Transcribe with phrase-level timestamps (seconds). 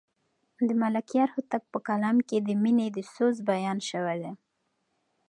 [0.67, 4.33] د ملکیار هوتک په کلام کې د مینې د سوز بیان شوی دی.